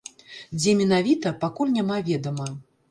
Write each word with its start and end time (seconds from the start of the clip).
Дзе 0.61 0.71
менавіта, 0.81 1.35
пакуль 1.45 1.75
няма 1.79 2.03
ведама. 2.11 2.53